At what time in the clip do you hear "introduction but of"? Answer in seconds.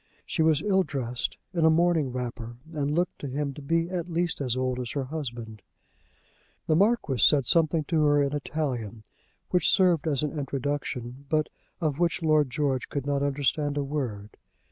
10.39-11.99